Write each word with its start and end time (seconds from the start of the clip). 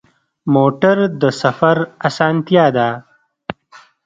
موټر 0.53 0.97
د 1.21 1.23
سفر 1.41 1.77
اسانتیا 2.07 2.65
ده. 2.77 2.89